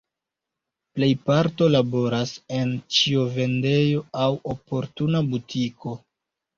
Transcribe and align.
Plejparto 0.99 1.67
laboras 1.75 2.33
en 2.61 2.73
ĉiovendejo 2.97 4.05
aŭ 4.27 4.35
oportuna 4.57 5.27
butiko. 5.33 6.01